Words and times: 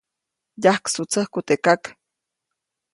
-Yajksutsäkä 0.61 1.39
teʼ 1.47 1.61
kak.- 1.65 1.83